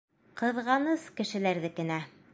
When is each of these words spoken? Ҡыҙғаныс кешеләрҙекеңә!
Ҡыҙғаныс 0.41 1.05
кешеләрҙекеңә! 1.21 2.05